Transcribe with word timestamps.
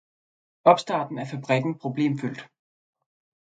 Opstarten 0.63 1.17
af 1.17 1.27
fabrikken 1.27 1.79
problemfyldt. 1.79 2.47